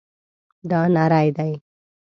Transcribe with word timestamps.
دا 0.69 0.81
نری 0.93 1.27
دی 1.37 1.53